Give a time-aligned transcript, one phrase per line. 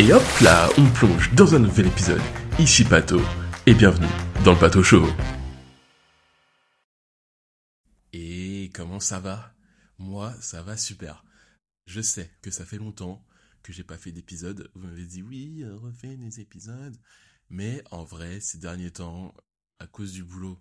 [0.00, 2.22] Et hop là, on plonge dans un nouvel épisode.
[2.58, 3.20] Ici Pato,
[3.66, 4.08] et bienvenue
[4.46, 5.06] dans le Pato Show.
[8.14, 9.54] Et comment ça va?
[9.98, 11.22] Moi, ça va super.
[11.84, 13.22] Je sais que ça fait longtemps
[13.62, 14.70] que j'ai pas fait d'épisode.
[14.74, 16.96] Vous m'avez dit oui, refais des épisodes.
[17.50, 19.34] Mais en vrai, ces derniers temps,
[19.80, 20.58] à cause du boulot,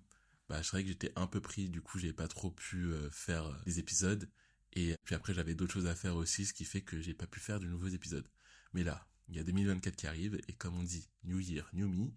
[0.50, 3.10] bah, je savais que j'étais un peu pris, du coup, j'ai pas trop pu euh,
[3.10, 4.30] faire euh, des épisodes.
[4.74, 7.26] Et puis après, j'avais d'autres choses à faire aussi, ce qui fait que j'ai pas
[7.26, 8.28] pu faire de nouveaux épisodes.
[8.74, 11.88] Mais là, il y a 2024 qui arrive, et comme on dit, New Year, New
[11.88, 12.12] Me,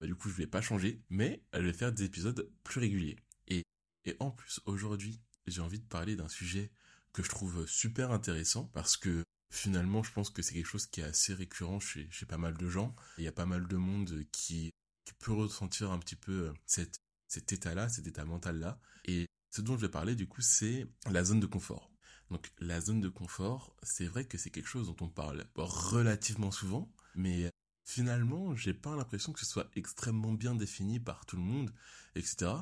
[0.00, 3.16] bah, du coup, je vais pas changer, mais je vais faire des épisodes plus réguliers.
[3.48, 3.62] Et,
[4.04, 6.70] et en plus, aujourd'hui, j'ai envie de parler d'un sujet
[7.12, 11.00] que je trouve super intéressant, parce que finalement, je pense que c'est quelque chose qui
[11.00, 12.94] est assez récurrent chez, pas mal de gens.
[13.18, 14.72] Il y a pas mal de monde qui,
[15.18, 18.78] peut ressentir un petit peu cette, cet état-là, cet état mental-là.
[19.06, 21.90] Et ce dont je vais parler, du coup, c'est la zone de confort.
[22.30, 26.50] Donc la zone de confort, c'est vrai que c'est quelque chose dont on parle relativement
[26.50, 27.50] souvent, mais
[27.84, 31.72] finalement, j'ai pas l'impression que ce soit extrêmement bien défini par tout le monde,
[32.14, 32.52] etc.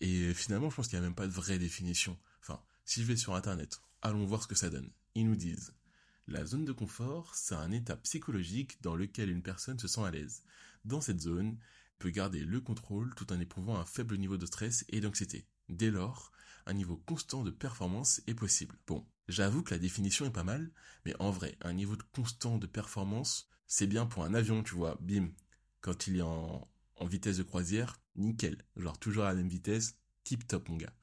[0.00, 2.18] Et finalement, je pense qu'il n'y a même pas de vraie définition.
[2.42, 4.90] Enfin, si je vais sur Internet, allons voir ce que ça donne.
[5.14, 5.72] Ils nous disent,
[6.28, 10.10] la zone de confort, c'est un état psychologique dans lequel une personne se sent à
[10.10, 10.42] l'aise.
[10.84, 14.44] Dans cette zone, elle peut garder le contrôle tout en éprouvant un faible niveau de
[14.44, 15.46] stress et d'anxiété.
[15.70, 16.32] Dès lors,
[16.66, 18.76] un niveau constant de performance est possible.
[18.86, 20.70] Bon, j'avoue que la définition est pas mal,
[21.04, 24.98] mais en vrai, un niveau constant de performance, c'est bien pour un avion, tu vois,
[25.00, 25.30] bim,
[25.80, 29.98] quand il est en, en vitesse de croisière, nickel, genre toujours à la même vitesse,
[30.24, 30.94] tip top mon gars.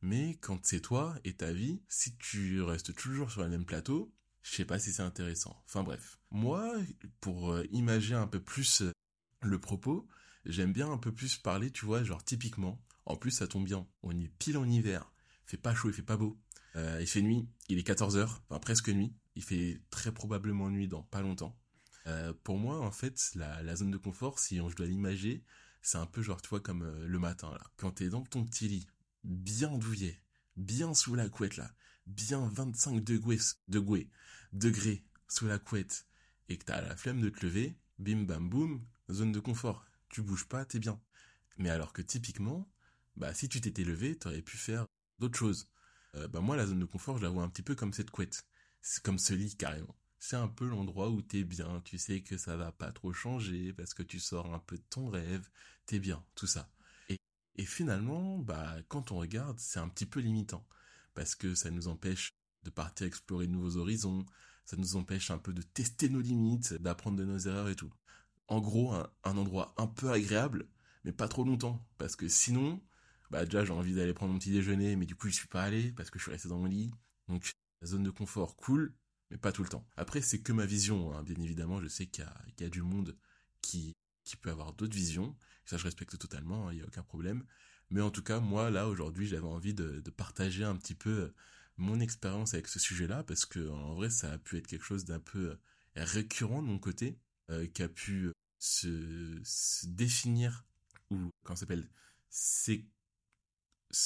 [0.00, 4.12] Mais quand c'est toi et ta vie, si tu restes toujours sur le même plateau,
[4.42, 5.62] je sais pas si c'est intéressant.
[5.66, 6.18] Enfin bref.
[6.32, 6.74] Moi,
[7.20, 8.90] pour euh, imaginer un peu plus euh,
[9.42, 10.08] le propos,
[10.44, 13.86] j'aime bien un peu plus parler, tu vois, genre typiquement, en plus, ça tombe bien.
[14.02, 15.11] On est pile en hiver.
[15.52, 16.40] Fait pas chaud, il fait pas beau.
[16.76, 17.46] Euh, il fait nuit.
[17.68, 19.12] Il est 14h, enfin presque nuit.
[19.34, 21.54] Il fait très probablement nuit dans pas longtemps.
[22.06, 25.44] Euh, pour moi, en fait, la, zone de confort, si on, je dois l'imager,
[25.82, 27.62] c'est un peu genre, tu vois, comme euh, le matin, là.
[27.76, 28.86] Quand t'es dans ton petit lit,
[29.24, 30.22] bien douillet,
[30.56, 31.70] bien sous la couette, là,
[32.06, 33.36] bien 25 degrés,
[33.68, 34.08] degrés,
[34.54, 36.06] degrés sous la couette,
[36.48, 39.84] et que t'as la flemme de te lever, bim bam boum, zone de confort.
[40.08, 40.98] Tu bouges pas, t'es bien.
[41.58, 42.72] Mais alors que typiquement,
[43.16, 44.86] bah si tu t'étais levé, t'aurais pu faire
[45.22, 45.68] d'autres choses.
[46.16, 48.10] Euh, bah moi la zone de confort, je la vois un petit peu comme cette
[48.10, 48.44] couette.
[48.82, 49.96] C'est comme ce lit carrément.
[50.18, 53.72] C'est un peu l'endroit où t'es bien, tu sais que ça va pas trop changer
[53.72, 55.48] parce que tu sors un peu de ton rêve,
[55.86, 56.70] t'es bien, tout ça.
[57.08, 57.18] Et,
[57.56, 60.66] et finalement, bah quand on regarde, c'est un petit peu limitant
[61.14, 62.32] parce que ça nous empêche
[62.64, 64.24] de partir explorer de nouveaux horizons,
[64.64, 67.92] ça nous empêche un peu de tester nos limites, d'apprendre de nos erreurs et tout.
[68.48, 70.68] En gros, un, un endroit un peu agréable,
[71.04, 72.80] mais pas trop longtemps parce que sinon
[73.32, 75.62] bah déjà j'ai envie d'aller prendre mon petit déjeuner, mais du coup je suis pas
[75.62, 76.92] allé parce que je suis resté dans mon lit.
[77.28, 77.50] Donc
[77.80, 78.94] la zone de confort, cool,
[79.30, 79.86] mais pas tout le temps.
[79.96, 81.22] Après c'est que ma vision, hein.
[81.22, 82.26] bien évidemment, je sais qu'il
[82.60, 83.16] y, a, du monde
[83.62, 83.94] qui,
[84.24, 85.34] qui peut avoir d'autres visions,
[85.64, 87.44] ça je respecte totalement, il hein, n'y a aucun problème.
[87.88, 91.32] Mais en tout cas, moi là aujourd'hui j'avais envie de, partager un petit peu
[91.78, 95.06] mon expérience avec ce sujet-là, parce que en vrai ça a pu être quelque chose
[95.06, 95.56] d'un peu
[95.96, 97.18] récurrent de mon côté,
[97.50, 100.66] euh, qui a pu se, définir,
[101.10, 101.88] ou quand s'appelle,
[102.28, 102.84] c'est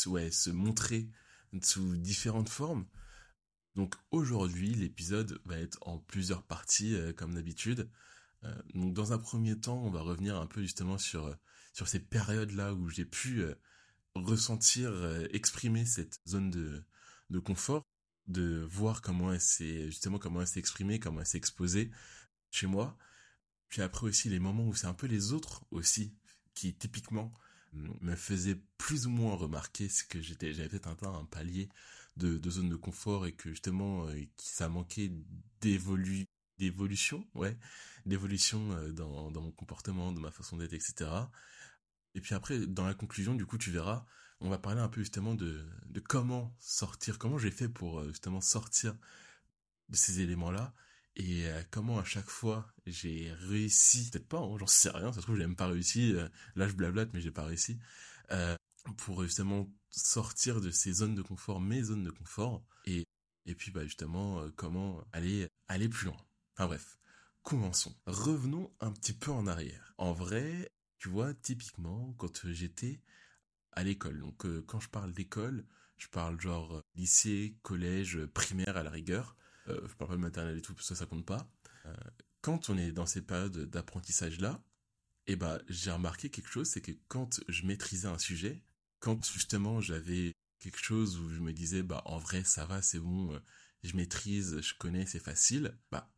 [0.07, 1.09] ouais, se montrer
[1.63, 2.87] sous différentes formes.
[3.77, 7.91] Donc aujourd'hui, l'épisode va être en plusieurs parties, euh, comme d'habitude.
[8.45, 11.35] Euh, donc dans un premier temps, on va revenir un peu justement sur, euh,
[11.73, 13.45] sur ces périodes-là où j'ai pu
[14.15, 14.91] ressentir,
[15.31, 16.83] exprimer cette zone de,
[17.29, 17.85] de confort,
[18.29, 21.91] de voir comment elle s'est, justement comment elle s'est exprimée, comment elle s'est exposée
[22.51, 22.97] chez moi.
[23.69, 26.17] Puis après aussi les moments où c'est un peu les autres aussi,
[26.55, 27.35] qui typiquement
[27.73, 31.69] me faisait plus ou moins remarquer ce que j'étais j'avais peut-être atteint un palier
[32.17, 35.13] de, de zone de confort et que justement euh, ça manquait
[35.61, 36.27] d'évolu
[36.59, 37.57] d'évolution ouais
[38.07, 41.11] d'évolution euh, dans, dans mon comportement dans ma façon d'être etc
[42.15, 44.07] et puis après dans la conclusion du coup tu verras
[44.41, 48.09] on va parler un peu justement de, de comment sortir comment j'ai fait pour euh,
[48.09, 48.97] justement sortir
[49.89, 50.75] de ces éléments là
[51.17, 55.21] et euh, comment à chaque fois j'ai réussi, peut-être pas, hein, j'en sais rien, ça
[55.21, 57.79] se trouve j'ai même pas réussi, euh, là je blablate mais j'ai pas réussi,
[58.31, 58.55] euh,
[58.99, 63.05] pour justement sortir de ces zones de confort, mes zones de confort, et,
[63.47, 66.17] et puis bah justement comment aller, aller plus loin.
[66.55, 66.99] Enfin bref,
[67.43, 67.97] commençons.
[68.07, 69.95] Revenons un petit peu en arrière.
[69.99, 73.01] En vrai, tu vois, typiquement, quand j'étais
[73.73, 75.65] à l'école, donc quand je parle d'école,
[75.97, 79.37] je parle genre lycée, collège, primaire à la rigueur,
[79.69, 81.51] je parle pas de maternelle et tout, ça, ça compte pas.
[81.87, 81.95] Euh,
[82.41, 84.63] quand on est dans ces périodes d'apprentissage-là,
[85.27, 88.63] eh ben, j'ai remarqué quelque chose, c'est que quand je maîtrisais un sujet,
[89.01, 93.01] quand justement j'avais quelque chose où je me disais, bah, en vrai, ça va, c'est
[93.01, 93.39] bon, euh,
[93.83, 96.11] je maîtrise, je connais, c'est facile, bah,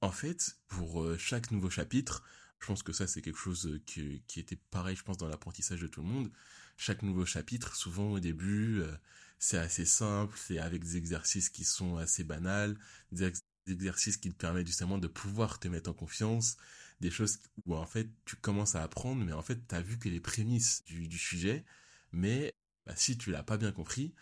[0.00, 2.22] en fait, pour euh, chaque nouveau chapitre,
[2.60, 5.86] je pense que ça c'est quelque chose qui, était pareil, je pense, dans l'apprentissage de
[5.86, 6.30] tout le monde.
[6.76, 8.96] Chaque nouveau chapitre, souvent au début, euh,
[9.38, 12.78] c'est assez simple, c'est avec des exercices qui sont assez banals,
[13.12, 13.32] des
[13.68, 16.56] exercices qui te permettent justement de pouvoir te mettre en confiance,
[17.00, 19.98] des choses où en fait tu commences à apprendre, mais en fait tu as vu
[19.98, 21.64] que les prémices du, sujet,
[22.12, 22.54] mais
[22.86, 24.14] bah, si tu l'as pas bien compris,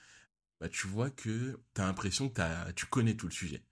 [0.60, 3.64] bah, tu vois que tu as l'impression que tu connais tout le sujet.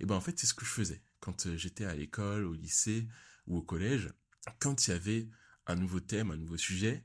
[0.00, 2.52] Et ben en fait c'est ce que je faisais quand euh, j'étais à l'école, au
[2.52, 3.08] lycée
[3.46, 4.12] ou au collège,
[4.58, 5.28] quand il y avait
[5.66, 7.04] un nouveau thème, un nouveau sujet,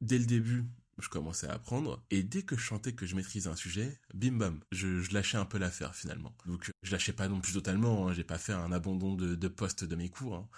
[0.00, 0.64] dès le début,
[0.98, 4.32] je commençais à apprendre, et dès que je chantais que je maîtrisais un sujet, bim
[4.32, 6.36] bam, je, lâchais un peu l'affaire finalement.
[6.46, 9.48] Donc je lâchais pas non plus totalement, hein, j'ai pas fait un abandon de, de
[9.48, 10.48] poste de mes cours, hein.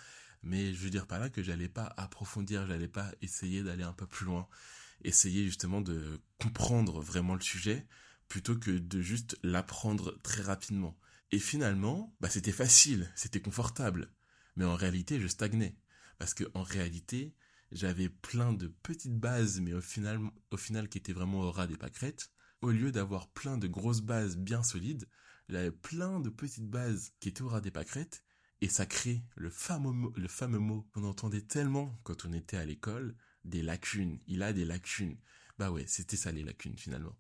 [0.42, 3.92] mais je veux dire par là que j'allais pas approfondir, j'allais pas essayer d'aller un
[3.92, 4.48] peu plus loin,
[5.02, 7.86] essayer justement de comprendre vraiment le sujet,
[8.28, 10.98] plutôt que de juste l'apprendre très rapidement.
[11.31, 14.12] Et finalement, bah c'était facile, c'était confortable,
[14.56, 15.76] mais en réalité je stagnais,
[16.19, 17.34] parce que en réalité
[17.75, 21.67] j'avais plein de petites bases, mais au final, au final qui étaient vraiment au ras
[21.67, 22.31] des pâquerettes.
[22.62, 25.06] Au lieu d'avoir plein de grosses bases bien solides,
[25.50, 28.25] j'avais plein de petites bases qui étaient au ras des pâquerettes,
[28.62, 32.65] et ça crée le fameux le fameux mot qu'on entendait tellement quand on était à
[32.65, 34.19] l'école, des lacunes.
[34.27, 35.19] Il a des lacunes.
[35.59, 37.15] Bah ouais, c'était ça les lacunes finalement.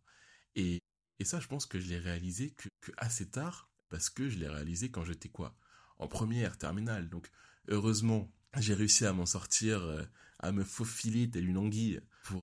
[0.56, 0.80] Et,
[1.18, 4.38] et ça, je pense que je l'ai réalisé que, que assez tard, parce que je
[4.38, 5.56] l'ai réalisé quand j'étais quoi?
[5.98, 7.08] En première, terminale.
[7.08, 7.30] Donc,
[7.68, 10.02] heureusement, j'ai réussi à m'en sortir, euh,
[10.44, 12.42] à me faufiler telle une anguille pour,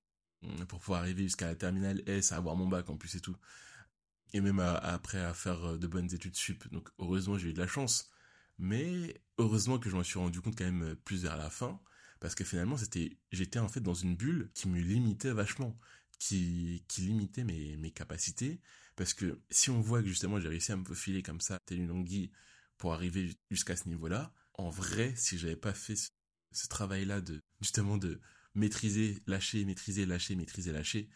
[0.68, 3.36] pour pouvoir arriver jusqu'à la terminale S, à avoir mon bac en plus et tout.
[4.34, 6.70] Et même après à faire euh, de bonnes études sup.
[6.72, 8.10] Donc heureusement j'ai eu de la chance.
[8.58, 11.80] Mais heureusement que je m'en suis rendu compte quand même plus vers la fin.
[12.20, 15.78] Parce que finalement c'était, j'étais en fait dans une bulle qui me limitait vachement.
[16.18, 18.60] Qui, qui limitait mes, mes capacités.
[18.94, 21.80] Parce que si on voit que justement j'ai réussi à me faufiler comme ça, telle
[21.80, 22.30] une anguille,
[22.78, 25.96] pour arriver jusqu'à ce niveau-là, en vrai, si j'avais pas fait
[26.52, 28.20] ce, travail-là de justement de
[28.54, 31.08] maîtriser, lâcher, maîtriser, lâcher, maîtriser, lâcher,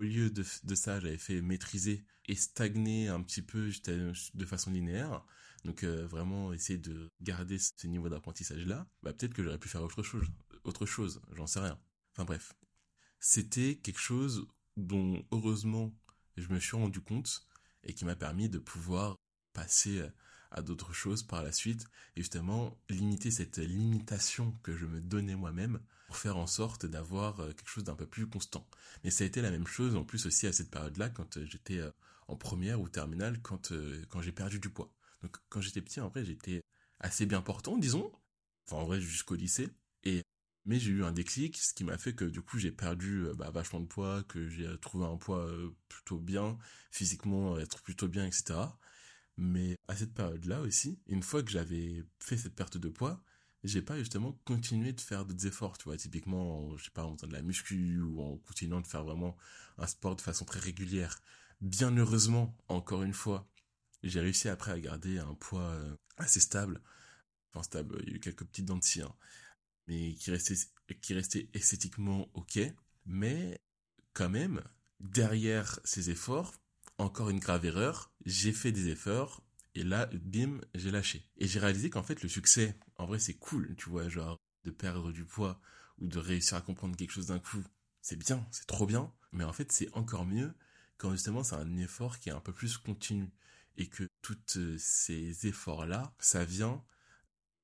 [0.00, 0.42] au lieu de,
[0.74, 3.70] ça, j'avais fait maîtriser et stagner un petit peu
[4.34, 5.24] de façon linéaire.
[5.64, 9.82] Donc euh, vraiment essayer de garder ce niveau d'apprentissage-là, bah, peut-être que j'aurais pu faire
[9.82, 10.26] autre chose,
[10.64, 11.78] autre chose, j'en sais rien.
[12.12, 12.54] Enfin bref,
[13.18, 14.46] c'était quelque chose
[14.78, 15.94] dont heureusement
[16.38, 17.46] je me suis rendu compte
[17.84, 19.16] et qui m'a permis de pouvoir
[19.52, 20.02] passer
[20.50, 21.86] à d'autres choses par la suite
[22.16, 27.40] et justement limiter cette limitation que je me donnais moi-même pour faire en sorte d'avoir
[27.40, 28.66] euh, quelque chose d'un peu plus constant.
[29.04, 31.46] Mais ça a été la même chose en plus aussi à cette période-là quand euh,
[31.46, 31.90] j'étais euh,
[32.26, 33.72] en première ou terminale quand
[34.08, 34.92] quand j'ai perdu du poids.
[35.22, 36.62] Donc quand j'étais petit en vrai j'étais
[36.98, 38.12] assez bien portant disons,
[38.66, 39.68] enfin en vrai jusqu'au lycée
[40.04, 40.22] et
[40.66, 43.50] mais j'ai eu un déclic, ce qui m'a fait que du coup j'ai perdu bah,
[43.50, 45.50] vachement de poids, que j'ai trouvé un poids
[45.88, 46.58] plutôt bien,
[46.90, 48.60] physiquement être plutôt bien, etc.
[49.40, 53.24] Mais à cette période-là aussi, une fois que j'avais fait cette perte de poids,
[53.64, 57.16] j'ai pas justement continué de faire d'autres efforts, tu vois, typiquement, je sais pas, en
[57.16, 59.38] faisant de la muscu ou en continuant de faire vraiment
[59.78, 61.18] un sport de façon très régulière.
[61.62, 63.48] Bien heureusement, encore une fois,
[64.02, 66.82] j'ai réussi après à garder un poids euh, assez stable.
[67.54, 69.14] Enfin, stable, il y a eu quelques petites dents hein,
[69.86, 70.56] mais qui restait,
[71.00, 72.60] qui restait esthétiquement ok.
[73.06, 73.58] Mais,
[74.12, 74.62] quand même,
[75.00, 76.59] derrière ces efforts,
[77.00, 79.42] encore une grave erreur, j'ai fait des efforts,
[79.74, 81.24] et là, bim, j'ai lâché.
[81.36, 84.70] Et j'ai réalisé qu'en fait, le succès, en vrai, c'est cool, tu vois, genre, de
[84.70, 85.60] perdre du poids,
[85.98, 87.62] ou de réussir à comprendre quelque chose d'un coup,
[88.02, 90.52] c'est bien, c'est trop bien, mais en fait, c'est encore mieux
[90.96, 93.30] quand justement c'est un effort qui est un peu plus continu,
[93.76, 96.84] et que tous ces efforts-là, ça vient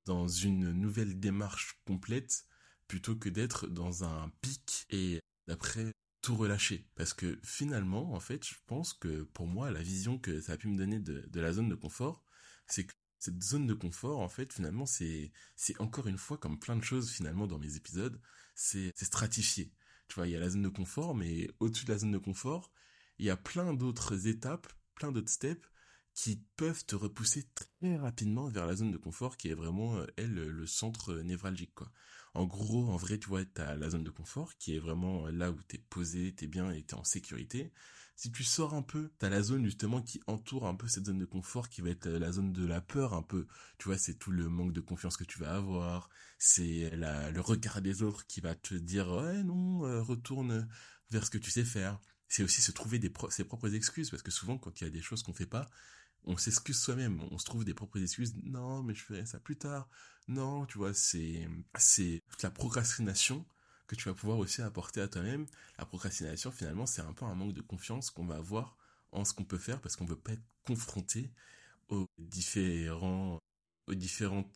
[0.06, 2.46] dans une nouvelle démarche complète,
[2.88, 5.92] plutôt que d'être dans un pic, et d'après
[6.34, 6.88] relâcher.
[6.94, 10.56] Parce que finalement, en fait, je pense que pour moi, la vision que ça a
[10.56, 12.24] pu me donner de, la zone de confort,
[12.66, 16.58] c'est que cette zone de confort, en fait, finalement, c'est, c'est encore une fois, comme
[16.58, 18.20] plein de choses finalement dans mes épisodes,
[18.54, 19.72] c'est, c'est stratifié.
[20.08, 22.18] Tu vois, il y a la zone de confort, mais au-dessus de la zone de
[22.18, 22.72] confort,
[23.18, 25.66] il y a plein d'autres étapes, plein d'autres steps
[26.14, 30.06] qui peuvent te repousser très rapidement vers la zone de confort qui est vraiment, euh,
[30.16, 31.92] elle, le centre névralgique, quoi.
[32.36, 35.50] En gros, en vrai, tu vois, t'as la zone de confort qui est vraiment là
[35.50, 37.72] où t'es posé, t'es bien et t'es en sécurité.
[38.14, 41.18] Si tu sors un peu, t'as la zone justement qui entoure un peu cette zone
[41.18, 43.46] de confort qui va être la zone de la peur un peu.
[43.78, 46.10] Tu vois, c'est tout le manque de confiance que tu vas avoir.
[46.38, 50.68] C'est le regard des autres qui va te dire, ouais, non, euh, retourne
[51.10, 51.98] vers ce que tu sais faire.
[52.28, 53.00] C'est aussi se trouver
[53.30, 55.70] ses propres excuses parce que souvent quand il y a des choses qu'on fait pas,
[56.24, 58.34] on s'excuse soi-même, on se trouve des propres excuses.
[58.42, 59.88] Non, mais je ferai ça plus tard.
[60.28, 63.46] Non, tu vois, c'est c'est la procrastination
[63.86, 65.46] que tu vas pouvoir aussi apporter à toi-même.
[65.78, 68.76] La procrastination, finalement, c'est un peu un manque de confiance qu'on va avoir
[69.12, 71.30] en ce qu'on peut faire parce qu'on veut pas être confronté
[71.88, 73.38] aux différents
[73.88, 74.52] aux différentes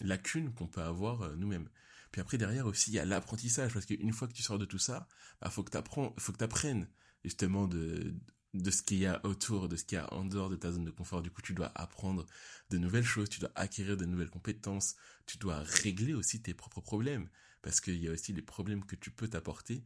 [0.00, 1.68] lacunes qu'on peut avoir euh, nous-mêmes.
[2.12, 4.64] Puis après derrière aussi il y a l'apprentissage parce qu'une fois que tu sors de
[4.66, 5.08] tout ça,
[5.40, 5.78] bah faut que tu
[6.18, 6.88] faut que tu apprennes
[7.24, 8.14] justement de
[8.54, 10.72] de ce qu'il y a autour, de ce qu'il y a en dehors de ta
[10.72, 11.22] zone de confort.
[11.22, 12.24] Du coup, tu dois apprendre
[12.70, 14.94] de nouvelles choses, tu dois acquérir de nouvelles compétences,
[15.26, 17.28] tu dois régler aussi tes propres problèmes
[17.62, 19.84] parce qu'il y a aussi des problèmes que tu peux t'apporter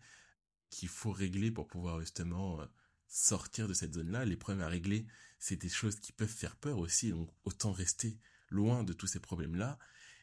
[0.71, 2.67] qu'il faut régler pour pouvoir justement euh,
[3.09, 4.25] sortir de cette zone-là.
[4.25, 5.07] Les problèmes à régler,
[5.39, 8.19] c'est des choses qui peuvent faire peur aussi, donc autant rester
[8.51, 9.79] loin de tous ces problèmes-là.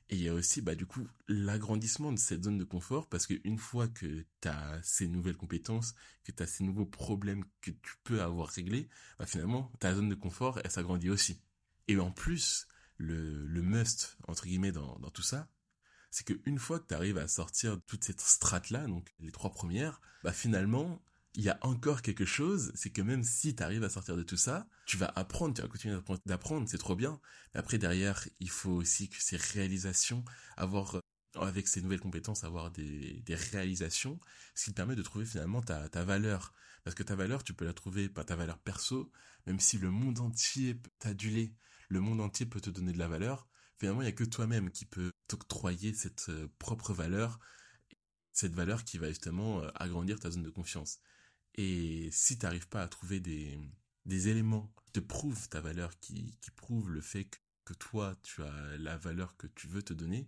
[0.10, 3.26] Et il y a aussi, bah, du coup, l'agrandissement de cette zone de confort, parce
[3.26, 7.72] qu'une fois que tu as ces nouvelles compétences, que tu as ces nouveaux problèmes que
[7.72, 11.42] tu peux avoir réglés, bah, finalement, ta zone de confort, elle s'agrandit aussi.
[11.88, 15.50] Et en plus, le, le must, entre guillemets, dans, dans tout ça,
[16.12, 20.00] c'est qu'une fois que tu arrives à sortir toute cette strate-là, donc les trois premières,
[20.24, 21.02] bah, finalement,
[21.36, 24.24] il y a encore quelque chose, c'est que même si tu arrives à sortir de
[24.24, 27.20] tout ça, tu vas apprendre, tu vas continuer d'apprendre, c'est trop bien.
[27.54, 30.24] Après, derrière, il faut aussi que ces réalisations,
[30.56, 31.02] avoir, euh,
[31.36, 34.20] avec ces nouvelles compétences, avoir des, réalisations,
[34.56, 36.54] ce qui te permet de trouver finalement ta, valeur.
[36.86, 39.12] Parce que ta valeur, tu peux la trouver par ta valeur perso,
[39.46, 41.54] même si le monde entier peut t'aduler,
[41.90, 44.72] le monde entier peut te donner de la valeur, finalement, il n'y a que toi-même
[44.72, 47.40] qui peut t'octroyer cette euh, propre valeur,
[48.32, 51.00] cette valeur qui va justement euh, agrandir ta zone de confiance.
[51.56, 53.58] Et si tu n'arrives pas à trouver des,
[54.06, 57.26] des éléments qui te prouvent ta valeur, qui, qui prouvent le fait
[57.66, 60.28] que, toi, tu as la valeur que tu veux te donner,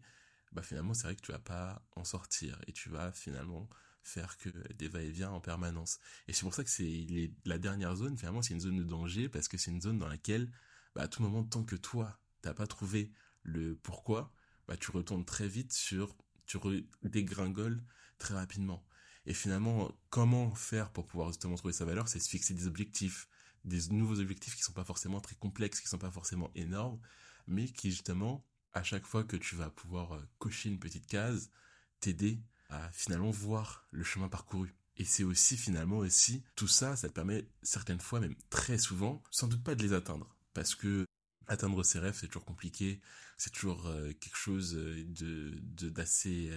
[0.53, 3.69] bah finalement, c'est vrai que tu vas pas en sortir et tu vas finalement
[4.01, 6.00] faire que des va-et-vient en permanence.
[6.27, 7.05] Et c'est pour ça que c'est
[7.46, 10.07] la dernière zone, finalement, c'est une zone de danger parce que c'est une zone dans
[10.07, 10.50] laquelle,
[10.96, 13.12] bah, à tout moment, tant que toi, t'as pas trouvé
[13.43, 14.34] le pourquoi,
[14.67, 16.15] bah, tu retournes très vite sur,
[16.46, 16.57] tu
[17.03, 17.84] dégringoles
[18.17, 18.86] très rapidement.
[19.27, 23.27] Et finalement, comment faire pour pouvoir justement trouver sa valeur, c'est se fixer des objectifs,
[23.65, 26.98] des nouveaux objectifs qui sont pas forcément très complexes, qui sont pas forcément énormes,
[27.46, 31.51] mais qui justement, à chaque fois que tu vas pouvoir euh, cocher une petite case,
[32.00, 34.74] t'aider à finalement voir le chemin parcouru.
[34.96, 39.22] Et c'est aussi finalement aussi, tout ça, ça te permet certaines fois, même très souvent,
[39.29, 40.38] sans doute pas de les atteindre.
[40.53, 41.05] Parce que
[41.48, 43.01] atteindre ses rêves, c'est toujours compliqué,
[43.38, 46.50] c'est toujours euh, quelque chose euh, de d'assez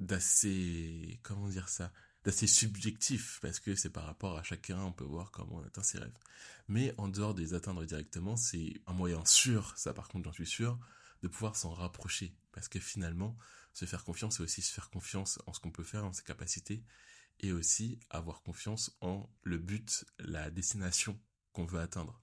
[0.00, 1.92] d'assez, comment dire ça,
[2.24, 5.82] d'assez subjectif, parce que c'est par rapport à chacun, on peut voir comment on atteint
[5.82, 6.18] ses rêves.
[6.68, 10.32] Mais en dehors de les atteindre directement, c'est un moyen sûr, ça par contre j'en
[10.32, 10.78] suis sûr,
[11.22, 12.34] de pouvoir s'en rapprocher.
[12.52, 13.36] Parce que finalement,
[13.72, 16.22] se faire confiance, c'est aussi se faire confiance en ce qu'on peut faire, en ses
[16.22, 16.82] capacités,
[17.40, 21.18] et aussi avoir confiance en le but, la destination
[21.52, 22.20] qu'on veut atteindre.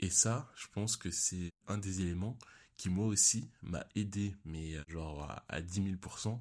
[0.00, 2.38] Et ça, je pense que c'est un des éléments
[2.76, 6.40] qui moi aussi m'a aidé, mais genre à, à 10 000%,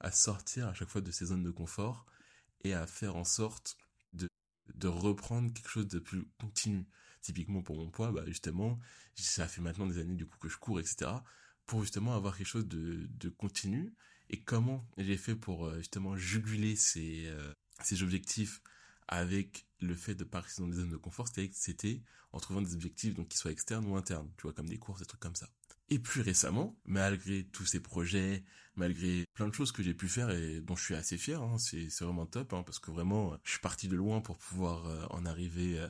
[0.00, 2.06] à sortir à chaque fois de ces zones de confort
[2.64, 3.76] et à faire en sorte
[4.12, 4.28] de,
[4.74, 6.86] de reprendre quelque chose de plus continu.
[7.22, 8.78] Typiquement pour mon poids, bah justement,
[9.14, 11.10] ça fait maintenant des années du coup que je cours, etc.
[11.66, 13.94] Pour justement avoir quelque chose de, de continu.
[14.28, 18.60] Et comment j'ai fait pour euh, justement juguler ces, euh, ces objectifs
[19.08, 22.74] avec le fait de pas rester dans des zones de confort, c'était en trouvant des
[22.74, 25.36] objectifs donc qui soient externes ou internes, tu vois, comme des courses, des trucs comme
[25.36, 25.48] ça.
[25.88, 30.30] Et plus récemment, malgré tous ces projets, malgré plein de choses que j'ai pu faire
[30.30, 33.52] et dont je suis assez fier, hein, c'est vraiment top, hein, parce que vraiment, je
[33.52, 35.88] suis parti de loin pour pouvoir euh, en arriver euh,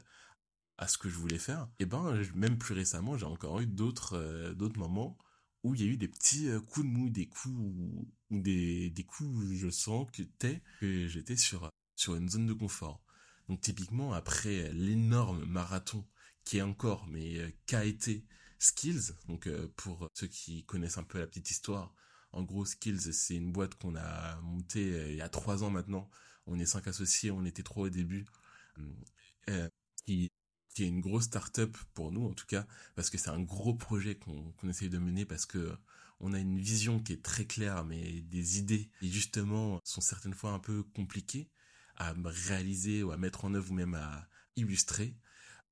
[0.77, 1.69] à ce que je voulais faire.
[1.79, 5.17] Et ben, même plus récemment, j'ai encore eu d'autres euh, moments
[5.65, 9.03] où il y a eu des petits coups de mou, des coups ou des des
[9.03, 10.23] coups où je sens que
[10.81, 13.03] que j'étais sur sur une zone de confort.
[13.49, 16.07] Donc typiquement après l'énorme marathon
[16.45, 18.25] qui est encore mais qu'a été
[18.59, 21.95] Skills, donc euh, pour ceux qui connaissent un peu la petite histoire,
[22.33, 25.71] en gros Skills c'est une boîte qu'on a montée euh, il y a trois ans
[25.71, 26.09] maintenant.
[26.47, 28.25] On est cinq associés, on était trois au début,
[29.51, 29.69] euh,
[30.05, 30.31] qui
[30.79, 34.15] est une grosse start-up pour nous en tout cas, parce que c'est un gros projet
[34.17, 35.77] qu'on qu'on essaye de mener parce que
[36.21, 40.35] on a une vision qui est très claire, mais des idées qui justement sont certaines
[40.35, 41.51] fois un peu compliquées
[41.97, 45.17] à réaliser ou à mettre en œuvre ou même à illustrer.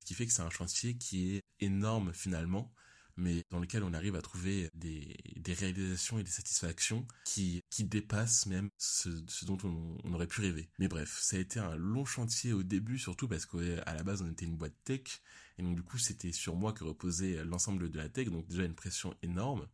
[0.04, 2.70] Ce qui fait que c'est un chantier qui est énorme finalement,
[3.16, 8.44] mais dans lequel on arrive à trouver des, réalisations et des satisfactions qui, qui dépassent
[8.44, 10.68] même ce, ce dont on, on, aurait pu rêver.
[10.78, 14.20] Mais bref, ça a été un long chantier au début, surtout parce qu'à la base
[14.20, 15.22] on était une boîte tech,
[15.56, 18.64] et donc du coup c'était sur moi que reposait l'ensemble de la tech, donc déjà
[18.64, 19.66] une pression énorme.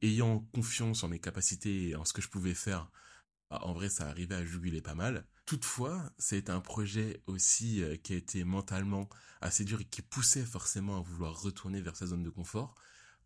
[0.00, 2.90] Ayant confiance en mes capacités et en ce que je pouvais faire,
[3.50, 5.26] bah, en vrai ça arrivait à juguler pas mal.
[5.46, 9.08] Toutefois, c'est un projet aussi euh, qui a été mentalement
[9.40, 12.74] assez dur et qui poussait forcément à vouloir retourner vers sa zone de confort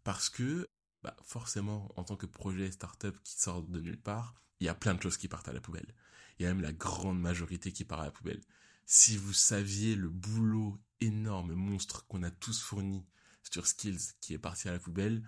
[0.04, 0.68] parce que
[1.02, 4.74] bah, forcément, en tant que projet startup qui sort de nulle part, il y a
[4.74, 5.94] plein de choses qui partent à la poubelle.
[6.38, 8.40] Il y a même la grande majorité qui part à la poubelle.
[8.84, 13.06] Si vous saviez le boulot énorme, monstre qu'on a tous fourni
[13.50, 15.22] sur Skills qui est parti à la poubelle,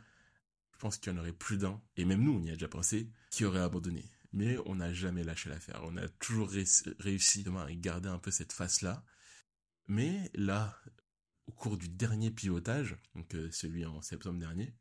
[0.82, 3.08] pense qu'il y en aurait plus d'un, et même nous, on y a déjà pensé,
[3.30, 4.04] qui aurait abandonné.
[4.32, 5.80] Mais on n'a jamais lâché l'affaire.
[5.84, 9.04] On a toujours réussi à garder un peu cette face-là.
[9.88, 10.78] Mais là,
[11.46, 14.74] au cours du dernier pivotage, donc euh, celui en septembre dernier,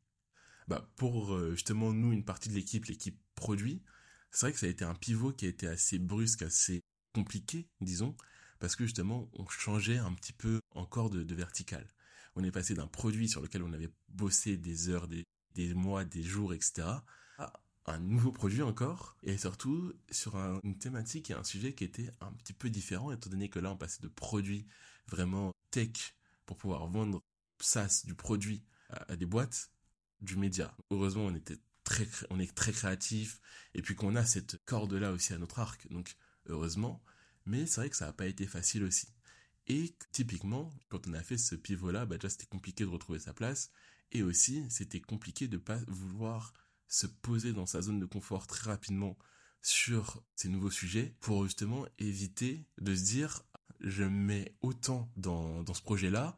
[0.67, 3.83] bah pour euh, justement nous, une partie de l'équipe, l'équipe produit,
[4.29, 6.81] c'est vrai que ça a été un pivot qui a été assez brusque, assez
[7.13, 8.15] compliqué, disons,
[8.59, 11.87] parce que justement, on changeait un petit peu encore de, de verticale.
[12.35, 16.05] On est passé d'un produit sur lequel on avait bossé des heures, des, des mois,
[16.05, 16.87] des jours, etc.,
[17.85, 22.31] un nouveau produit encore, et surtout sur une thématique et un sujet qui était un
[22.33, 24.65] petit peu différent, étant donné que là, on passait de produits
[25.07, 27.21] vraiment tech pour pouvoir vendre
[27.59, 29.71] SaaS du produit à, des boîtes,
[30.21, 30.75] du média.
[30.91, 33.41] Heureusement, on était très, on est très créatif,
[33.73, 36.15] et puis qu'on a cette corde-là aussi à notre arc, donc
[36.47, 37.03] heureusement,
[37.45, 39.07] mais c'est vrai que ça n'a pas été facile aussi.
[39.67, 43.33] Et typiquement, quand on a fait ce pivot-là, bah déjà c'était compliqué de retrouver sa
[43.33, 43.71] place,
[44.11, 46.53] et aussi c'était compliqué de pas vouloir
[46.91, 49.17] se poser dans sa zone de confort très rapidement
[49.61, 53.43] sur ces nouveaux sujets pour justement éviter de se dire
[53.79, 56.37] je mets autant dans, dans ce projet-là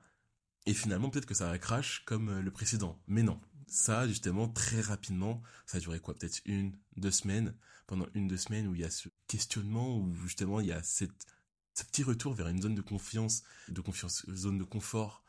[0.68, 3.02] et finalement peut-être que ça crash comme le précédent.
[3.08, 6.14] Mais non, ça justement très rapidement, ça a duré quoi?
[6.14, 7.56] Peut-être une, deux semaines.
[7.88, 10.82] Pendant une, deux semaines où il y a ce questionnement, où justement il y a
[10.84, 11.26] cette,
[11.74, 15.24] ce petit retour vers une zone de confiance, de confiance, zone de confort.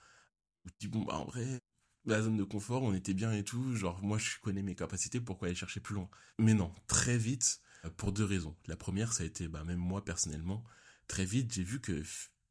[0.64, 1.60] Où tu dis bon bah en vrai,
[2.06, 5.20] la zone de confort, on était bien et tout, genre moi je connais mes capacités,
[5.20, 6.08] pourquoi aller chercher plus loin?
[6.38, 8.56] Mais non, très vite, euh, pour deux raisons.
[8.66, 10.64] La première, ça a été, bah même moi personnellement,
[11.08, 12.02] très vite j'ai vu que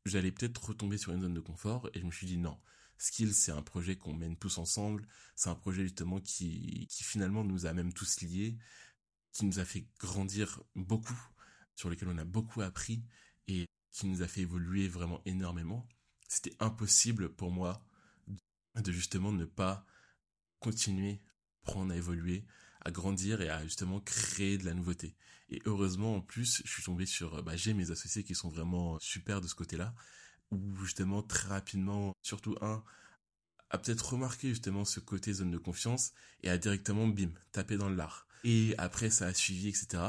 [0.06, 2.58] j'allais peut-être retomber sur une zone de confort et je me suis dit non,
[2.98, 5.06] Skills, c'est un projet qu'on mène tous ensemble.
[5.36, 8.58] C'est un projet justement qui, qui finalement nous a même tous liés,
[9.34, 11.20] qui nous a fait grandir beaucoup,
[11.76, 13.04] sur lequel on a beaucoup appris
[13.48, 15.88] et qui nous a fait évoluer vraiment énormément.
[16.30, 17.86] C'était impossible pour moi
[18.82, 19.86] de justement ne pas
[20.60, 21.22] continuer
[21.64, 22.46] à prendre à évoluer,
[22.82, 25.16] à grandir et à justement créer de la nouveauté.
[25.50, 28.98] Et heureusement en plus, je suis tombé sur, bah, j'ai mes associés qui sont vraiment
[29.00, 29.94] super de ce côté-là
[30.52, 32.84] ou justement très rapidement, surtout un,
[33.70, 37.90] a peut-être remarqué justement ce côté zone de confiance et a directement, bim, tapé dans
[37.90, 38.28] l'art.
[38.44, 40.04] Et après, ça a suivi, etc.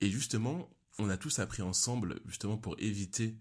[0.00, 3.36] Et justement, on a tous appris ensemble, justement pour éviter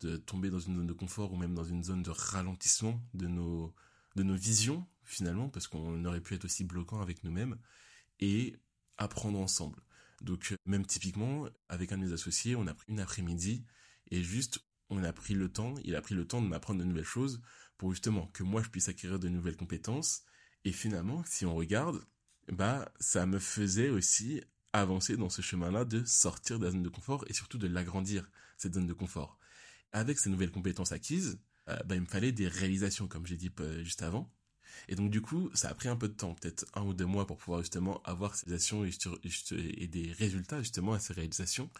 [0.00, 3.26] de tomber dans une zone de confort ou même dans une zone de ralentissement de
[3.26, 3.74] nos,
[4.16, 7.58] de nos visions, finalement, parce qu'on aurait pu être aussi bloquant avec nous-mêmes,
[8.20, 8.56] et
[8.96, 9.82] apprendre ensemble.
[10.20, 13.64] Donc, même typiquement, avec un de mes associés, on a pris une après-midi,
[14.10, 16.84] et juste, on a pris le temps, il a pris le temps de m'apprendre de
[16.84, 17.40] nouvelles choses
[17.78, 20.22] pour justement que moi je puisse acquérir de nouvelles compétences.
[20.64, 22.04] Et finalement, si on regarde,
[22.52, 26.88] bah, ça me faisait aussi avancer dans ce chemin-là de sortir de la zone de
[26.88, 29.38] confort et surtout de l'agrandir, cette zone de confort.
[29.92, 33.50] Avec ces nouvelles compétences acquises, euh, bah, il me fallait des réalisations, comme j'ai dit
[33.82, 34.30] juste avant.
[34.88, 37.06] Et donc, du coup, ça a pris un peu de temps, peut-être un ou deux
[37.06, 38.92] mois pour pouvoir justement avoir ces réalisations et,
[39.82, 41.70] et des résultats justement à ces réalisations.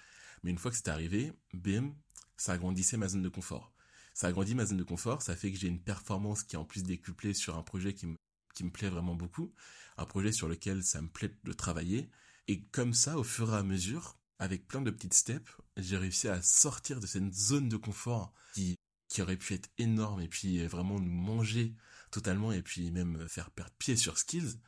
[0.42, 1.94] Mais une fois que c'est arrivé, bim,
[2.36, 3.72] ça agrandissait ma zone de confort.
[4.14, 6.64] Ça agrandit ma zone de confort, ça fait que j'ai une performance qui est en
[6.64, 8.16] plus décuplée sur un projet qui me,
[8.54, 9.52] qui me plaît vraiment beaucoup,
[9.96, 12.10] un projet sur lequel ça me plaît de travailler.
[12.46, 16.28] Et comme ça, au fur et à mesure, avec plein de petites steps, j'ai réussi
[16.28, 18.76] à sortir de cette zone de confort qui,
[19.14, 21.76] qui aurait pu être énorme et puis vraiment nous manger
[22.10, 24.58] totalement et puis même faire perdre pied sur skills,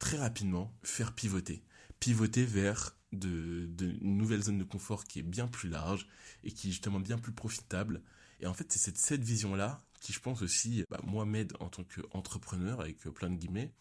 [0.00, 1.62] très rapidement faire pivoter.
[2.00, 6.08] Pivoter vers de, de une nouvelle zone de confort qui est bien plus large
[6.42, 8.02] et qui est justement bien plus profitable.
[8.40, 11.68] Et en fait, c'est cette, cette vision-là qui, je pense aussi, bah, moi, m'aide en
[11.68, 13.72] tant qu'entrepreneur, avec plein de guillemets,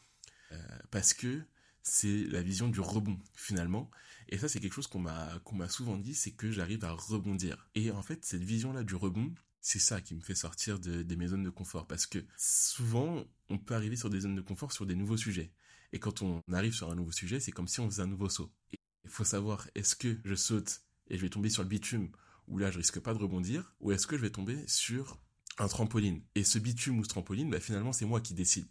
[0.51, 1.41] euh, parce que
[1.81, 3.89] c'est la vision du rebond, finalement.
[4.29, 6.91] Et ça, c'est quelque chose qu'on m'a qu'on m'a souvent dit, c'est que j'arrive à
[6.91, 7.67] rebondir.
[7.73, 9.33] Et en fait, cette vision-là du rebond,
[9.65, 11.87] c'est ça qui me fait sortir de, de, mes zones de confort.
[11.87, 15.51] Parce que souvent, on peut arriver sur des zones de confort sur des nouveaux sujets.
[15.91, 18.29] Et quand on arrive sur un nouveau sujet, c'est comme si on faisait un nouveau
[18.29, 18.53] saut.
[18.71, 22.11] Il faut savoir, est-ce que je saute et je vais tomber sur le bitume,
[22.47, 25.19] où là je risque pas de rebondir, ou est-ce que je vais tomber sur
[25.57, 26.21] un trampoline?
[26.35, 28.67] Et ce bitume ou ce trampoline, bah, finalement c'est moi qui décide.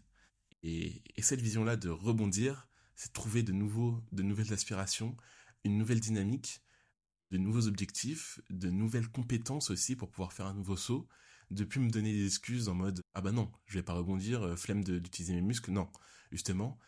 [0.62, 5.16] Et, cette vision-là de rebondir, c'est trouver de nouveaux, de nouvelles aspirations,
[5.64, 6.62] une nouvelle dynamique,
[7.34, 11.08] de nouveaux objectifs, de nouvelles compétences aussi pour pouvoir faire un nouveau saut,
[11.50, 14.42] de plus me donner des excuses en mode ah bah non, je vais pas rebondir,
[14.44, 15.90] euh, flemme d'utiliser mes muscles, non,
[16.30, 16.78] justement.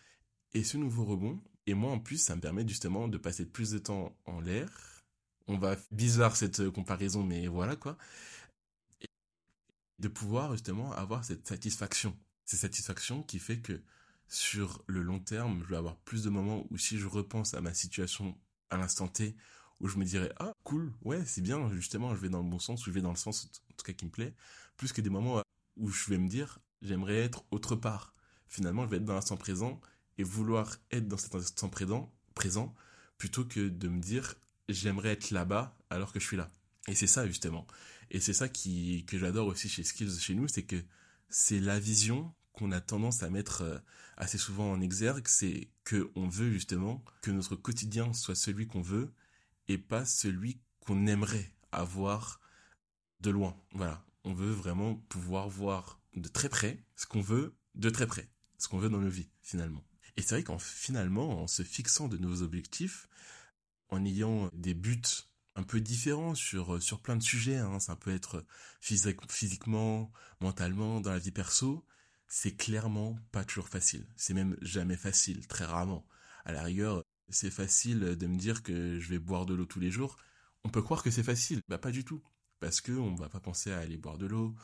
[0.52, 3.72] Et ce nouveau rebond, et moi, en plus, ça me permet justement de passer plus
[3.72, 4.70] de temps en l'air.
[5.48, 7.98] On va bizarre cette comparaison, mais voilà quoi.
[9.00, 9.08] Et
[9.98, 12.16] de pouvoir justement avoir cette satisfaction.
[12.44, 13.82] Cette satisfaction qui fait que
[14.28, 17.60] sur le long terme, je vais avoir plus de moments où si je repense à
[17.60, 18.38] ma situation
[18.70, 19.36] à l'instant T,
[19.80, 22.58] où je me dirais ah cool, ouais c'est bien, justement je vais dans le bon
[22.58, 24.34] sens, ou je vais dans le sens en tout cas qui me plaît,
[24.76, 25.42] plus que des moments
[25.76, 28.14] où je vais me dire j'aimerais être autre part.
[28.48, 29.80] Finalement, je vais être dans l'instant présent
[30.18, 32.74] et vouloir être dans cet instant présent, présent
[33.18, 34.34] plutôt que de me dire
[34.68, 36.50] j'aimerais être là-bas alors que je suis là.
[36.88, 37.66] Et c'est ça justement.
[38.10, 40.82] Et c'est ça qui, que j'adore aussi chez Skills chez nous, c'est que
[41.28, 43.78] c'est la vision qu'on a tendance à mettre euh,
[44.16, 48.80] assez souvent en exergue, c'est que on veut justement que notre quotidien soit celui qu'on
[48.80, 49.12] veut
[49.68, 52.40] et pas celui qu'on aimerait avoir
[53.20, 53.56] de loin.
[53.72, 58.28] Voilà, on veut vraiment pouvoir voir de très près ce qu'on veut de très près,
[58.58, 59.84] ce qu'on veut dans nos vies finalement.
[60.16, 63.08] Et c'est vrai qu'en finalement, en se fixant de nouveaux objectifs,
[63.90, 65.02] en ayant des buts
[65.54, 68.44] un peu différents sur sur plein de sujets, hein, ça peut être
[68.80, 71.84] physiquement, mentalement, dans la vie perso,
[72.28, 74.06] c'est clairement pas toujours facile.
[74.16, 76.06] C'est même jamais facile, très rarement.
[76.44, 79.80] À la rigueur, c'est facile de me dire que je vais boire de l'eau tous
[79.80, 80.16] les jours.
[80.64, 82.22] On peut croire que c'est facile, bah pas du tout,
[82.60, 84.54] parce que on va pas penser à aller boire de l'eau.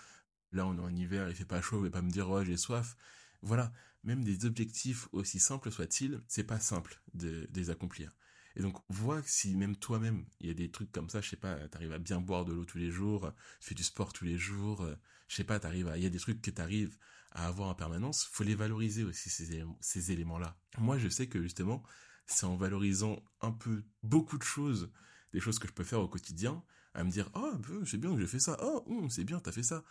[0.53, 2.45] Là, on est en hiver, il fait pas chaud, on va pas me dire oh
[2.45, 2.97] j'ai soif.
[3.43, 3.73] Voilà,
[4.05, 8.13] même des objectifs aussi simples soient-ils, c'est pas simple de, les accomplir.
[8.55, 11.37] Et donc, vois si même toi-même, il y a des trucs comme ça, je sais
[11.37, 14.25] pas, t'arrives à bien boire de l'eau tous les jours, tu fais du sport tous
[14.25, 14.87] les jours,
[15.29, 16.97] je sais pas, t'arrives à, il y a des trucs que t'arrives
[17.33, 20.59] à avoir en permanence, faut les valoriser aussi, ces éléments-là.
[20.79, 21.83] Moi, je sais que justement,
[22.27, 24.91] c'est en valorisant un peu beaucoup de choses,
[25.33, 26.63] des choses que je peux faire au quotidien,
[26.95, 27.53] à me dire, oh,
[27.87, 29.85] c'est bien que j'ai fait ça, oh, c'est bien, t'as fait ça,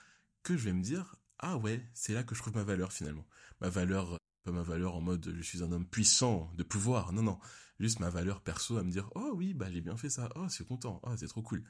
[0.44, 3.26] que je vais me dire, ah ouais, c'est là que je trouve ma valeur finalement.
[3.60, 7.24] Ma valeur, pas ma valeur en mode je suis un homme puissant, de pouvoir, non,
[7.24, 7.40] non,
[7.80, 10.48] juste ma valeur perso à me dire, oh oui, bah j'ai bien fait ça, oh
[10.50, 11.64] c'est content, oh c'est trop cool.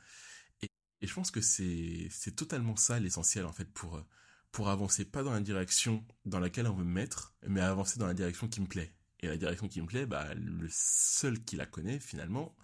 [0.61, 0.69] Et,
[1.01, 4.03] je pense que c'est, c'est totalement ça l'essentiel en fait pour,
[4.51, 8.07] pour avancer pas dans la direction dans laquelle on veut me mettre, mais avancer dans
[8.07, 8.93] la direction qui me plaît.
[9.21, 12.55] Et la direction qui me plaît, bah, le seul qui la connaît finalement,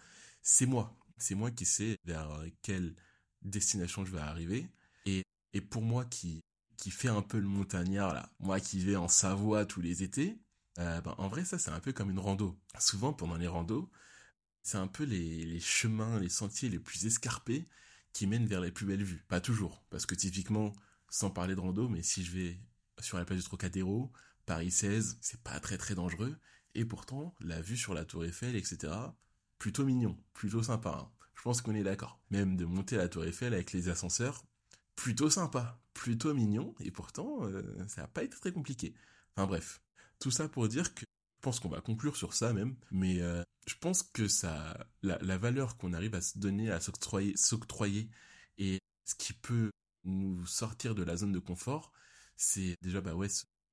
[0.42, 0.98] c'est moi.
[1.18, 2.96] C'est moi qui sais vers quelle
[3.42, 4.68] destination je vais arriver.
[5.06, 6.44] Et, pour moi qui,
[6.78, 10.38] qui fait un peu le montagnard, là, moi qui vais en Savoie tous les étés,
[10.78, 12.60] euh, ben, en vrai, ça, c'est un peu comme une rando.
[12.80, 13.90] Souvent, pendant les randos,
[14.62, 17.66] c'est un peu les, les chemins, les sentiers les plus escarpés
[18.14, 19.24] qui mènent vers les plus belles vues.
[19.28, 20.74] Pas toujours, parce que typiquement,
[21.10, 22.60] sans parler de rando, mais si je vais
[23.00, 24.12] sur la place du Trocadéro,
[24.48, 26.36] Paris 16, c'est pas très très dangereux.
[26.74, 28.94] Et pourtant, la vue sur la Tour Eiffel, etc.,
[29.60, 31.02] plutôt mignon, plutôt sympa.
[31.04, 31.12] Hein.
[31.36, 32.20] Je pense qu'on est d'accord.
[32.32, 34.46] Même de monter à la Tour Eiffel avec les ascenseurs,
[34.96, 38.96] plutôt sympa, plutôt mignon, et pourtant, euh, ça n'a pas été très compliqué.
[39.36, 39.82] Enfin bref,
[40.20, 43.44] tout ça pour dire que je pense qu'on va conclure sur ça même, mais euh,
[43.68, 48.10] je pense que ça, la, valeur qu'on arrive à se donner, à s'octroyer,
[48.58, 49.72] et ce qui peut
[50.06, 51.92] nous sortir de la zone de confort,
[52.38, 53.28] c'est déjà bah ouais,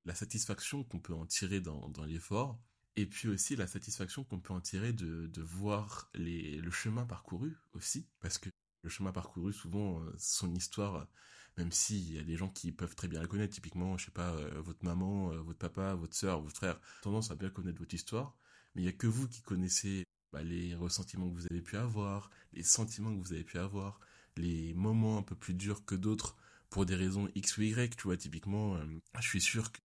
[0.05, 2.61] la satisfaction qu'on peut en tirer dans, dans l'effort,
[2.97, 7.05] et puis aussi la satisfaction qu'on peut en tirer de, de voir les, le chemin
[7.05, 8.51] parcouru aussi, parce que
[8.83, 11.09] le chemin parcouru, souvent, euh, son histoire,
[11.57, 14.11] même s'il y a des gens qui peuvent très bien la connaître, typiquement, je sais
[14.11, 17.79] pas, euh, votre maman, euh, votre papa, votre soeur, votre frère, tendance à bien connaître
[17.79, 18.37] votre histoire,
[18.75, 21.77] mais il y a que vous qui connaissez bah, les ressentiments que vous avez pu
[21.77, 24.01] avoir, les sentiments que vous avez pu avoir,
[24.37, 26.37] les moments un peu plus durs que d'autres
[26.71, 28.77] pour des raisons X ou Y, tu vois, typiquement,
[29.21, 29.79] je suis sûr que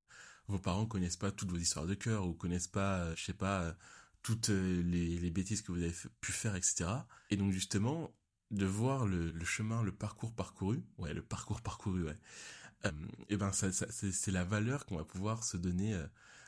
[0.50, 3.34] vos parents connaissent pas toutes vos histoires de cœur ou connaissent pas, euh, je sais
[3.34, 3.74] pas, euh,
[4.22, 6.90] toutes les, bêtises que vous avez pu faire, etc.
[7.30, 8.14] Et donc justement,
[8.52, 12.18] de voir le, chemin, le parcours parcouru, ouais, le parcours parcouru, ouais,
[13.30, 15.98] et ben ça, c'est la valeur qu'on va pouvoir se donner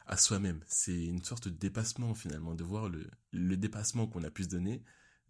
[0.07, 0.61] à soi-même.
[0.67, 4.49] C'est une sorte de dépassement finalement, de voir le, le dépassement qu'on a pu se
[4.49, 4.81] donner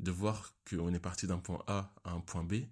[0.01, 2.65] de voir qu'on est parti d'un point A à un point B,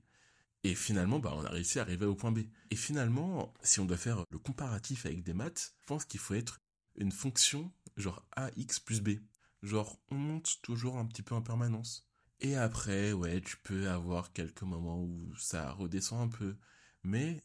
[0.63, 2.39] et finalement, bah, on a réussi à arriver au point B.
[2.69, 6.34] Et finalement, si on doit faire le comparatif avec des maths, je pense qu'il faut
[6.34, 6.60] être
[6.95, 9.19] une fonction genre AX plus B.
[9.63, 12.08] Genre, on monte toujours un petit peu en permanence.
[12.41, 16.56] Et après, ouais, tu peux avoir quelques moments où ça redescend un peu.
[17.04, 17.41] Mais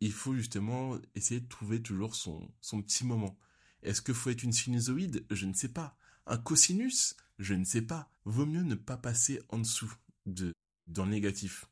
[0.00, 3.38] il faut justement essayer de trouver toujours son, son petit moment.
[3.82, 5.24] Est-ce qu'il faut être une sinusoïde?
[5.30, 5.96] Je ne sais pas.
[6.26, 7.16] Un cosinus?
[7.38, 8.10] Je ne sais pas.
[8.24, 9.92] Vaut mieux ne pas passer en dessous
[10.26, 10.52] de
[10.86, 11.66] dans le négatif.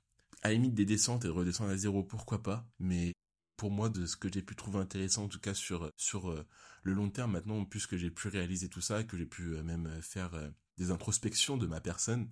[0.45, 2.69] À la limite des descentes et de redescendre à zéro, pourquoi pas.
[2.79, 3.15] Mais
[3.57, 6.47] pour moi, de ce que j'ai pu trouver intéressant, en tout cas sur sur euh,
[6.83, 9.87] le long terme, maintenant, puisque j'ai pu réaliser tout ça, que j'ai pu euh, même
[9.87, 10.33] euh, faire
[10.77, 12.29] des introspections de ma personne,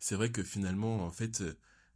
[0.00, 1.42] c'est vrai que finalement, en fait,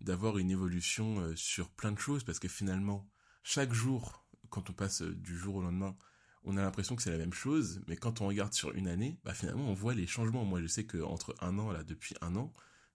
[0.00, 3.06] d'avoir une évolution sur plein de choses, parce que finalement,
[3.42, 5.96] chaque jour, quand on passe du jour au lendemain,
[6.44, 9.18] on a l'impression que c'est la même chose, mais quand on regarde sur une année,
[9.24, 10.44] bah finalement on voit les changements.
[10.44, 12.52] Moi je sais que entre un an là, depuis un an,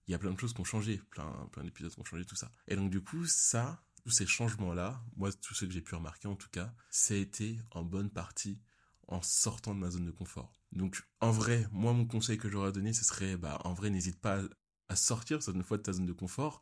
[0.07, 2.25] il y a plein de choses qui ont changé, plein plein d'épisodes qui ont changé
[2.25, 2.51] tout ça.
[2.67, 5.95] Et donc du coup ça, tous ces changements là, moi tout ce que j'ai pu
[5.95, 8.59] remarquer en tout cas, ça a été en bonne partie
[9.07, 10.51] en sortant de ma zone de confort.
[10.71, 14.19] Donc en vrai, moi mon conseil que j'aurais donné, ce serait bah en vrai n'hésite
[14.19, 14.41] pas
[14.89, 16.61] à sortir une fois de ta zone de confort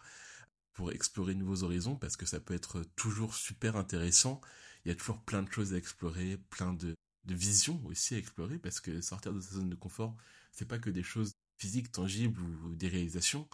[0.73, 4.41] pour explorer de nouveaux horizons parce que ça peut être toujours super intéressant
[4.85, 8.17] il y a toujours plein de choses à explorer, plein de de vision aussi à
[8.17, 10.15] explorer parce que sortir de sa zone de confort,
[10.51, 13.47] c'est pas que des choses physiques, tangibles ou des réalisations,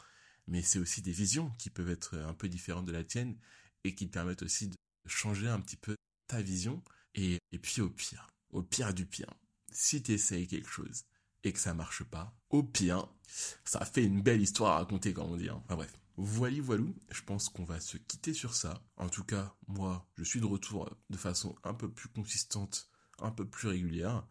[0.47, 3.37] mais c'est aussi des visions qui peuvent être un peu différentes de la tienne
[3.83, 5.95] et qui te permettent aussi de changer un petit peu
[6.25, 6.83] ta vision.
[7.13, 9.31] Et, et puis au pire, au pire du pire,
[9.71, 11.05] si tu essayes quelque chose
[11.43, 13.07] et que ça marche pas, au pire,
[13.63, 15.49] ça fait une belle histoire à raconter, comme on dit.
[15.49, 15.61] Hein.
[15.65, 15.93] Enfin bref.
[16.17, 18.81] Voilà, voilou, je pense qu'on va se quitter sur ça.
[18.97, 23.31] En tout cas, moi, je suis de retour de façon un peu plus consistante, un
[23.31, 24.27] peu plus régulière.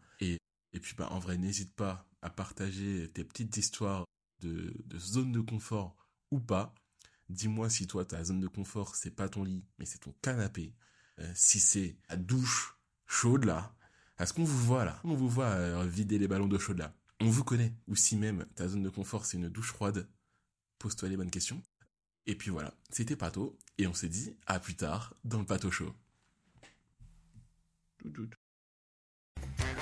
[0.73, 4.05] Et, puis, bah, en vrai, n'hésite pas à partager tes petites histoires
[4.41, 5.95] de, de zone de confort
[6.31, 6.73] ou pas.
[7.29, 10.73] Dis-moi si toi, ta zone de confort, c'est pas ton lit, mais c'est ton canapé.
[11.19, 13.75] Euh, si c'est la douche chaude là,
[14.19, 16.93] est-ce qu'on vous voit là On vous voit euh, vider les ballons d'eau chaude là.
[17.19, 17.73] On vous connaît.
[17.87, 20.07] Ou si même ta zone de confort, c'est une douche froide,
[20.77, 21.61] pose-toi les bonnes questions.
[22.25, 25.71] Et puis voilà, c'était Pato, et on s'est dit à plus tard dans le Pato
[25.71, 25.93] Show.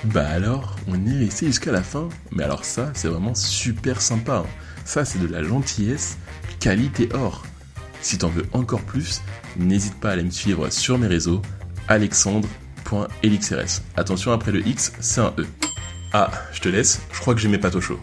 [0.03, 2.09] Bah alors, on est resté jusqu'à la fin.
[2.31, 4.43] Mais alors ça, c'est vraiment super sympa.
[4.45, 4.49] Hein.
[4.85, 6.17] Ça, c'est de la gentillesse,
[6.59, 7.43] qualité or.
[8.01, 9.21] Si t'en veux encore plus,
[9.57, 11.41] n'hésite pas à aller me suivre sur mes réseaux,
[11.87, 13.81] alexandre.elixrs.
[13.95, 15.45] Attention, après le X, c'est un E.
[16.13, 17.99] Ah, je te laisse, je crois que j'ai mes pâtes au chaud.